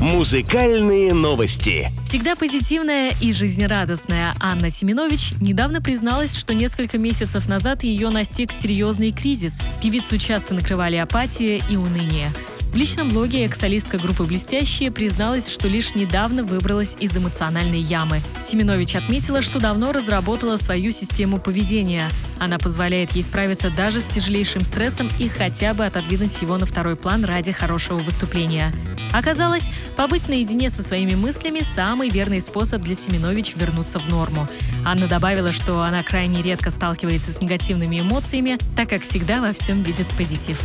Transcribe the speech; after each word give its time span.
Музыкальные 0.00 1.14
новости. 1.14 1.90
Всегда 2.04 2.36
позитивная 2.36 3.12
и 3.22 3.32
жизнерадостная 3.32 4.34
Анна 4.38 4.68
Семенович 4.68 5.32
недавно 5.40 5.80
призналась, 5.80 6.36
что 6.36 6.52
несколько 6.52 6.98
месяцев 6.98 7.48
назад 7.48 7.82
ее 7.82 8.10
настиг 8.10 8.52
серьезный 8.52 9.10
кризис. 9.10 9.62
Певицу 9.82 10.18
часто 10.18 10.52
накрывали 10.52 10.96
апатия 10.96 11.62
и 11.70 11.76
уныние. 11.76 12.30
В 12.76 12.78
личном 12.78 13.08
блоге 13.08 13.46
экс-солистка 13.46 13.96
группы 13.96 14.24
«Блестящие» 14.24 14.90
призналась, 14.90 15.48
что 15.50 15.66
лишь 15.66 15.94
недавно 15.94 16.44
выбралась 16.44 16.94
из 17.00 17.16
эмоциональной 17.16 17.80
ямы. 17.80 18.20
Семенович 18.38 18.96
отметила, 18.96 19.40
что 19.40 19.58
давно 19.58 19.92
разработала 19.92 20.58
свою 20.58 20.90
систему 20.90 21.38
поведения. 21.38 22.10
Она 22.38 22.58
позволяет 22.58 23.12
ей 23.12 23.22
справиться 23.22 23.70
даже 23.70 24.00
с 24.00 24.04
тяжелейшим 24.04 24.62
стрессом 24.62 25.08
и 25.18 25.30
хотя 25.30 25.72
бы 25.72 25.86
отодвинуть 25.86 26.42
его 26.42 26.58
на 26.58 26.66
второй 26.66 26.96
план 26.96 27.24
ради 27.24 27.50
хорошего 27.50 27.96
выступления. 27.96 28.74
Оказалось, 29.14 29.70
побыть 29.96 30.28
наедине 30.28 30.68
со 30.68 30.82
своими 30.82 31.14
мыслями– 31.14 31.60
самый 31.62 32.10
верный 32.10 32.42
способ 32.42 32.82
для 32.82 32.94
Семенович 32.94 33.54
вернуться 33.56 33.98
в 33.98 34.06
норму. 34.10 34.46
Анна 34.84 35.06
добавила, 35.06 35.50
что 35.50 35.80
она 35.80 36.02
крайне 36.02 36.42
редко 36.42 36.70
сталкивается 36.70 37.32
с 37.32 37.40
негативными 37.40 38.00
эмоциями, 38.00 38.58
так 38.76 38.90
как 38.90 39.00
всегда 39.00 39.40
во 39.40 39.54
всем 39.54 39.82
видит 39.82 40.08
позитив. 40.18 40.60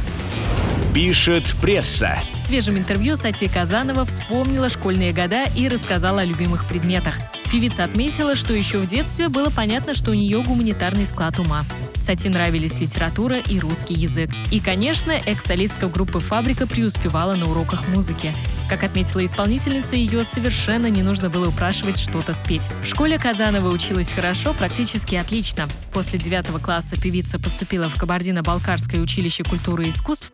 Пишет 0.93 1.45
пресса. 1.61 2.21
В 2.33 2.37
свежем 2.37 2.77
интервью 2.77 3.15
Сати 3.15 3.47
Казанова 3.47 4.03
вспомнила 4.03 4.67
школьные 4.67 5.13
года 5.13 5.45
и 5.55 5.69
рассказала 5.69 6.19
о 6.19 6.25
любимых 6.25 6.65
предметах. 6.65 7.17
Певица 7.49 7.85
отметила, 7.85 8.35
что 8.35 8.53
еще 8.53 8.77
в 8.77 8.87
детстве 8.87 9.29
было 9.29 9.49
понятно, 9.49 9.93
что 9.93 10.11
у 10.11 10.13
нее 10.13 10.43
гуманитарный 10.43 11.05
склад 11.05 11.39
ума. 11.39 11.63
Сати 11.95 12.27
нравились 12.27 12.79
литература 12.81 13.37
и 13.37 13.59
русский 13.59 13.93
язык. 13.93 14.31
И, 14.51 14.59
конечно, 14.59 15.11
экс-солистка 15.11 15.87
группы 15.87 16.19
«Фабрика» 16.19 16.67
преуспевала 16.67 17.35
на 17.35 17.49
уроках 17.49 17.87
музыки. 17.87 18.33
Как 18.67 18.83
отметила 18.83 19.23
исполнительница, 19.23 19.95
ее 19.95 20.23
совершенно 20.23 20.87
не 20.87 21.03
нужно 21.03 21.29
было 21.29 21.49
упрашивать 21.49 21.99
что-то 21.99 22.33
спеть. 22.33 22.67
В 22.83 22.87
школе 22.87 23.17
Казанова 23.17 23.69
училась 23.69 24.11
хорошо, 24.11 24.53
практически 24.53 25.15
отлично. 25.15 25.67
После 25.93 26.19
девятого 26.19 26.57
класса 26.57 26.99
певица 26.99 27.37
поступила 27.37 27.87
в 27.87 27.95
Кабардино-Балкарское 27.95 28.99
училище 29.01 29.43
культуры 29.43 29.85
и 29.85 29.89
искусств, 29.89 30.33